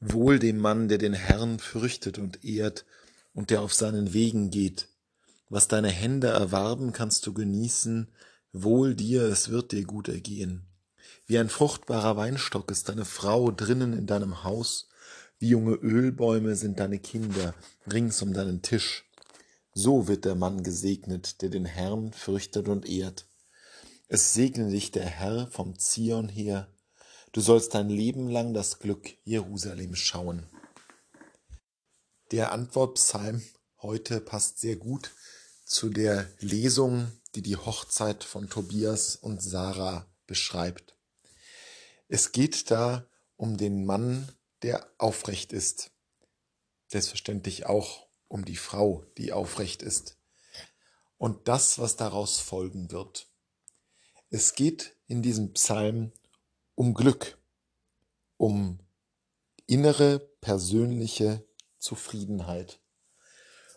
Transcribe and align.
Wohl 0.00 0.38
dem 0.38 0.58
Mann, 0.58 0.88
der 0.88 0.98
den 0.98 1.14
Herrn 1.14 1.58
fürchtet 1.58 2.18
und 2.18 2.44
ehrt 2.44 2.84
und 3.32 3.50
der 3.50 3.62
auf 3.62 3.72
seinen 3.72 4.12
Wegen 4.12 4.50
geht. 4.50 4.88
Was 5.48 5.68
deine 5.68 5.88
Hände 5.90 6.28
erwarben, 6.28 6.92
kannst 6.92 7.26
du 7.26 7.32
genießen. 7.32 8.08
Wohl 8.52 8.94
dir, 8.94 9.22
es 9.22 9.48
wird 9.50 9.72
dir 9.72 9.84
gut 9.84 10.08
ergehen. 10.08 10.66
Wie 11.26 11.38
ein 11.38 11.48
fruchtbarer 11.48 12.16
Weinstock 12.16 12.70
ist 12.70 12.88
deine 12.88 13.04
Frau 13.04 13.50
drinnen 13.50 13.92
in 13.92 14.06
deinem 14.06 14.44
Haus. 14.44 14.88
Wie 15.38 15.48
junge 15.48 15.74
Ölbäume 15.74 16.56
sind 16.56 16.80
deine 16.80 16.98
Kinder 16.98 17.54
rings 17.90 18.22
um 18.22 18.32
deinen 18.32 18.62
Tisch. 18.62 19.04
So 19.72 20.08
wird 20.08 20.24
der 20.24 20.34
Mann 20.34 20.62
gesegnet, 20.62 21.42
der 21.42 21.50
den 21.50 21.66
Herrn 21.66 22.12
fürchtet 22.12 22.68
und 22.68 22.88
ehrt. 22.88 23.26
Es 24.08 24.34
segne 24.34 24.70
dich 24.70 24.90
der 24.90 25.04
Herr 25.04 25.48
vom 25.48 25.78
Zion 25.78 26.28
her, 26.28 26.68
Du 27.36 27.42
sollst 27.42 27.74
dein 27.74 27.90
Leben 27.90 28.30
lang 28.30 28.54
das 28.54 28.78
Glück 28.78 29.14
Jerusalem 29.24 29.94
schauen. 29.94 30.48
Der 32.30 32.50
Antwortpsalm 32.50 33.42
heute 33.82 34.22
passt 34.22 34.58
sehr 34.58 34.76
gut 34.76 35.12
zu 35.66 35.90
der 35.90 36.32
Lesung, 36.38 37.12
die 37.34 37.42
die 37.42 37.56
Hochzeit 37.56 38.24
von 38.24 38.48
Tobias 38.48 39.16
und 39.16 39.42
Sarah 39.42 40.06
beschreibt. 40.26 40.96
Es 42.08 42.32
geht 42.32 42.70
da 42.70 43.06
um 43.36 43.58
den 43.58 43.84
Mann, 43.84 44.32
der 44.62 44.90
aufrecht 44.96 45.52
ist. 45.52 45.90
Selbstverständlich 46.86 47.66
auch 47.66 48.06
um 48.28 48.46
die 48.46 48.56
Frau, 48.56 49.04
die 49.18 49.34
aufrecht 49.34 49.82
ist. 49.82 50.16
Und 51.18 51.48
das, 51.48 51.78
was 51.78 51.96
daraus 51.96 52.38
folgen 52.38 52.90
wird. 52.90 53.28
Es 54.30 54.54
geht 54.54 54.96
in 55.06 55.20
diesem 55.20 55.52
Psalm 55.52 56.12
um 56.76 56.94
Glück, 56.94 57.36
um 58.36 58.78
innere 59.66 60.20
persönliche 60.40 61.44
Zufriedenheit. 61.78 62.80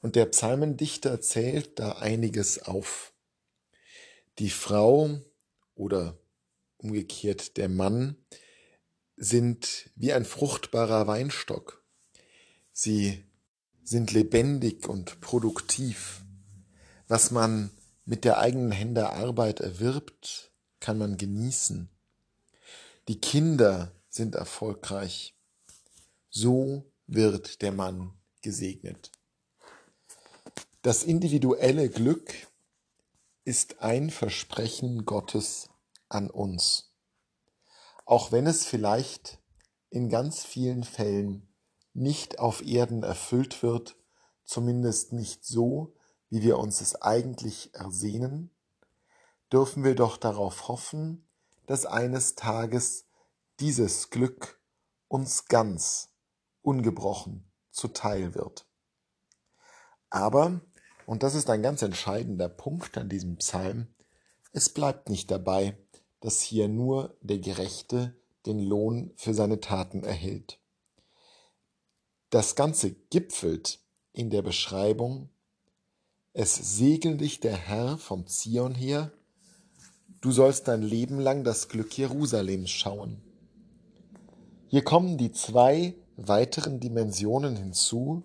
Und 0.00 0.16
der 0.16 0.26
Psalmendichter 0.26 1.20
zählt 1.20 1.78
da 1.78 1.92
einiges 1.92 2.62
auf. 2.62 3.12
Die 4.38 4.50
Frau 4.50 5.20
oder 5.74 6.18
umgekehrt 6.78 7.56
der 7.56 7.68
Mann 7.68 8.16
sind 9.16 9.90
wie 9.96 10.12
ein 10.12 10.24
fruchtbarer 10.24 11.06
Weinstock. 11.06 11.84
Sie 12.72 13.24
sind 13.82 14.12
lebendig 14.12 14.88
und 14.88 15.20
produktiv. 15.20 16.24
Was 17.06 17.30
man 17.30 17.70
mit 18.04 18.24
der 18.24 18.38
eigenen 18.38 18.72
Hände 18.72 19.10
Arbeit 19.10 19.60
erwirbt, 19.60 20.52
kann 20.80 20.98
man 20.98 21.16
genießen. 21.16 21.93
Die 23.06 23.20
Kinder 23.20 23.92
sind 24.08 24.34
erfolgreich. 24.34 25.36
So 26.30 26.90
wird 27.06 27.60
der 27.60 27.70
Mann 27.70 28.14
gesegnet. 28.40 29.12
Das 30.80 31.04
individuelle 31.04 31.90
Glück 31.90 32.32
ist 33.44 33.82
ein 33.82 34.08
Versprechen 34.08 35.04
Gottes 35.04 35.68
an 36.08 36.30
uns. 36.30 36.94
Auch 38.06 38.32
wenn 38.32 38.46
es 38.46 38.64
vielleicht 38.64 39.38
in 39.90 40.08
ganz 40.08 40.42
vielen 40.42 40.82
Fällen 40.82 41.54
nicht 41.92 42.38
auf 42.38 42.66
Erden 42.66 43.02
erfüllt 43.02 43.62
wird, 43.62 43.98
zumindest 44.44 45.12
nicht 45.12 45.44
so, 45.44 45.94
wie 46.30 46.40
wir 46.40 46.58
uns 46.58 46.80
es 46.80 47.02
eigentlich 47.02 47.74
ersehnen, 47.74 48.50
dürfen 49.52 49.84
wir 49.84 49.94
doch 49.94 50.16
darauf 50.16 50.68
hoffen, 50.68 51.28
dass 51.66 51.86
eines 51.86 52.34
Tages 52.34 53.06
dieses 53.60 54.10
Glück 54.10 54.60
uns 55.08 55.46
ganz 55.46 56.10
ungebrochen 56.62 57.50
zuteil 57.70 58.34
wird. 58.34 58.66
Aber, 60.10 60.60
und 61.06 61.22
das 61.22 61.34
ist 61.34 61.50
ein 61.50 61.62
ganz 61.62 61.82
entscheidender 61.82 62.48
Punkt 62.48 62.96
an 62.96 63.08
diesem 63.08 63.36
Psalm, 63.36 63.88
es 64.52 64.68
bleibt 64.68 65.08
nicht 65.08 65.30
dabei, 65.30 65.76
dass 66.20 66.40
hier 66.40 66.68
nur 66.68 67.16
der 67.20 67.38
Gerechte 67.38 68.16
den 68.46 68.60
Lohn 68.60 69.12
für 69.16 69.34
seine 69.34 69.60
Taten 69.60 70.04
erhält. 70.04 70.60
Das 72.30 72.54
Ganze 72.54 72.92
gipfelt 72.92 73.80
in 74.12 74.30
der 74.30 74.42
Beschreibung, 74.42 75.30
es 76.32 76.54
segel 76.54 77.16
dich 77.16 77.40
der 77.40 77.56
Herr 77.56 77.98
vom 77.98 78.26
Zion 78.26 78.74
her 78.74 79.12
Du 80.24 80.32
sollst 80.32 80.68
dein 80.68 80.80
Leben 80.80 81.20
lang 81.20 81.44
das 81.44 81.68
Glück 81.68 81.98
Jerusalems 81.98 82.70
schauen. 82.70 83.22
Hier 84.68 84.82
kommen 84.82 85.18
die 85.18 85.32
zwei 85.32 85.96
weiteren 86.16 86.80
Dimensionen 86.80 87.56
hinzu, 87.56 88.22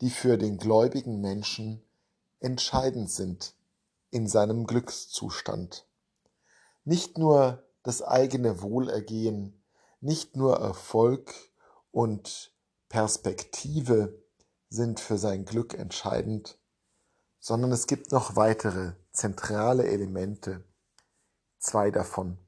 die 0.00 0.10
für 0.10 0.38
den 0.38 0.56
gläubigen 0.56 1.20
Menschen 1.20 1.82
entscheidend 2.38 3.10
sind 3.10 3.54
in 4.12 4.28
seinem 4.28 4.68
Glückszustand. 4.68 5.84
Nicht 6.84 7.18
nur 7.18 7.64
das 7.82 8.02
eigene 8.02 8.62
Wohlergehen, 8.62 9.60
nicht 10.00 10.36
nur 10.36 10.60
Erfolg 10.60 11.34
und 11.90 12.54
Perspektive 12.88 14.16
sind 14.68 15.00
für 15.00 15.18
sein 15.18 15.44
Glück 15.44 15.74
entscheidend, 15.74 16.56
sondern 17.40 17.72
es 17.72 17.88
gibt 17.88 18.12
noch 18.12 18.36
weitere 18.36 18.92
zentrale 19.10 19.88
Elemente, 19.88 20.62
zwei 21.62 21.90
davon. 21.90 22.38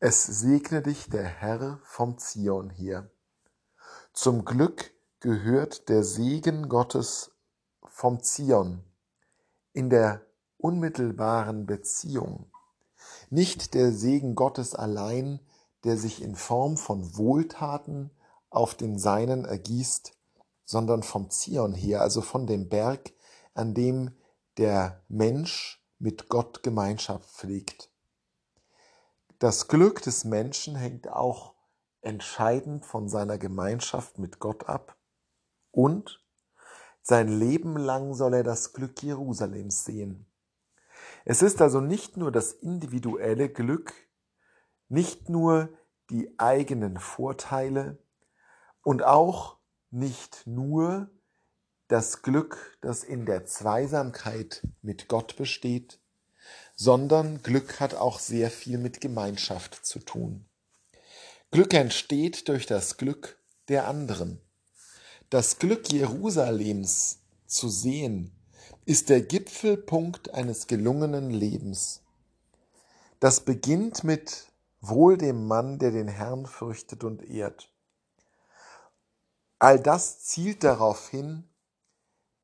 Es 0.00 0.24
segne 0.24 0.82
dich 0.82 1.08
der 1.08 1.24
Herr 1.24 1.78
vom 1.84 2.18
Zion 2.18 2.70
her. 2.70 3.10
Zum 4.12 4.44
Glück 4.44 4.92
gehört 5.20 5.88
der 5.88 6.02
Segen 6.04 6.68
Gottes 6.68 7.30
vom 7.86 8.22
Zion 8.22 8.84
in 9.72 9.88
der 9.88 10.26
unmittelbaren 10.58 11.66
Beziehung. 11.66 12.50
Nicht 13.30 13.74
der 13.74 13.92
Segen 13.92 14.34
Gottes 14.34 14.74
allein, 14.74 15.40
der 15.84 15.96
sich 15.96 16.22
in 16.22 16.34
Form 16.34 16.76
von 16.76 17.16
Wohltaten 17.16 18.10
auf 18.50 18.74
den 18.74 18.98
Seinen 18.98 19.44
ergießt, 19.44 20.12
sondern 20.64 21.02
vom 21.02 21.30
Zion 21.30 21.74
her, 21.74 22.00
also 22.00 22.22
von 22.22 22.46
dem 22.46 22.68
Berg, 22.68 23.12
an 23.54 23.74
dem 23.74 24.16
der 24.56 25.02
Mensch 25.08 25.83
mit 25.98 26.28
Gott 26.28 26.62
Gemeinschaft 26.62 27.30
pflegt. 27.30 27.90
Das 29.38 29.68
Glück 29.68 30.02
des 30.02 30.24
Menschen 30.24 30.76
hängt 30.76 31.08
auch 31.08 31.54
entscheidend 32.00 32.84
von 32.84 33.08
seiner 33.08 33.38
Gemeinschaft 33.38 34.18
mit 34.18 34.38
Gott 34.38 34.68
ab 34.68 34.96
und 35.70 36.22
sein 37.02 37.28
Leben 37.28 37.76
lang 37.76 38.14
soll 38.14 38.34
er 38.34 38.42
das 38.42 38.72
Glück 38.72 39.02
Jerusalems 39.02 39.84
sehen. 39.84 40.26
Es 41.26 41.42
ist 41.42 41.60
also 41.60 41.80
nicht 41.80 42.16
nur 42.16 42.32
das 42.32 42.52
individuelle 42.52 43.50
Glück, 43.50 43.92
nicht 44.88 45.28
nur 45.28 45.68
die 46.10 46.38
eigenen 46.38 46.98
Vorteile 46.98 47.98
und 48.82 49.02
auch 49.02 49.58
nicht 49.90 50.46
nur 50.46 51.10
das 51.88 52.22
Glück, 52.22 52.76
das 52.80 53.04
in 53.04 53.26
der 53.26 53.44
Zweisamkeit 53.44 54.66
mit 54.82 55.08
Gott 55.08 55.36
besteht, 55.36 55.98
sondern 56.76 57.42
Glück 57.42 57.80
hat 57.80 57.94
auch 57.94 58.18
sehr 58.18 58.50
viel 58.50 58.78
mit 58.78 59.00
Gemeinschaft 59.00 59.84
zu 59.84 59.98
tun. 59.98 60.46
Glück 61.50 61.72
entsteht 61.74 62.48
durch 62.48 62.66
das 62.66 62.96
Glück 62.96 63.38
der 63.68 63.86
anderen. 63.86 64.40
Das 65.30 65.58
Glück 65.58 65.92
Jerusalems 65.92 67.20
zu 67.46 67.68
sehen, 67.68 68.32
ist 68.86 69.08
der 69.08 69.22
Gipfelpunkt 69.22 70.34
eines 70.34 70.66
gelungenen 70.66 71.30
Lebens. 71.30 72.02
Das 73.20 73.40
beginnt 73.40 74.04
mit 74.04 74.48
Wohl 74.80 75.16
dem 75.16 75.46
Mann, 75.46 75.78
der 75.78 75.92
den 75.92 76.08
Herrn 76.08 76.44
fürchtet 76.44 77.04
und 77.04 77.22
ehrt. 77.22 77.70
All 79.58 79.80
das 79.80 80.20
zielt 80.24 80.62
darauf 80.62 81.08
hin, 81.08 81.48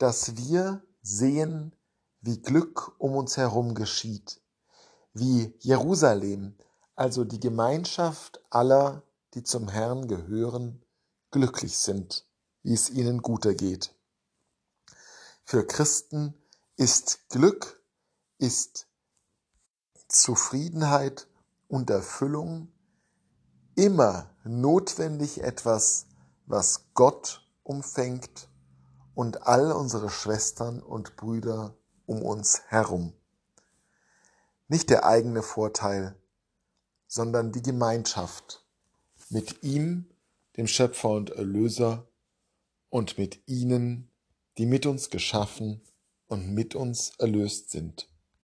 dass 0.00 0.34
wir 0.38 0.82
sehen, 1.02 1.76
wie 2.22 2.40
Glück 2.40 2.94
um 2.98 3.16
uns 3.16 3.36
herum 3.36 3.74
geschieht, 3.74 4.40
wie 5.12 5.54
Jerusalem, 5.60 6.56
also 6.96 7.24
die 7.24 7.38
Gemeinschaft 7.38 8.40
aller, 8.48 9.02
die 9.34 9.42
zum 9.42 9.68
Herrn 9.68 10.08
gehören, 10.08 10.82
glücklich 11.30 11.76
sind, 11.76 12.26
wie 12.62 12.72
es 12.72 12.88
ihnen 12.88 13.20
guter 13.20 13.52
geht. 13.52 13.94
Für 15.44 15.66
Christen 15.66 16.34
ist 16.76 17.28
Glück, 17.28 17.82
ist 18.38 18.86
Zufriedenheit 20.08 21.28
und 21.68 21.90
Erfüllung 21.90 22.72
immer 23.74 24.34
notwendig 24.44 25.42
etwas, 25.42 26.06
was 26.46 26.86
Gott 26.94 27.46
umfängt 27.64 28.49
und 29.14 29.46
all 29.46 29.72
unsere 29.72 30.10
Schwestern 30.10 30.80
und 30.80 31.16
Brüder 31.16 31.74
um 32.06 32.22
uns 32.22 32.62
herum. 32.68 33.12
Nicht 34.68 34.90
der 34.90 35.04
eigene 35.04 35.42
Vorteil, 35.42 36.16
sondern 37.06 37.52
die 37.52 37.62
Gemeinschaft 37.62 38.64
mit 39.28 39.62
ihm 39.62 40.06
dem 40.56 40.66
Schöpfer 40.66 41.10
und 41.10 41.30
Erlöser, 41.30 42.06
und 42.90 43.16
mit 43.16 43.40
ihnen, 43.46 44.10
die 44.58 44.66
mit 44.66 44.84
uns 44.84 45.08
geschaffen 45.10 45.80
und 46.26 46.52
mit 46.52 46.74
uns 46.74 47.12
erlöst 47.18 47.70
sind. 47.70 48.08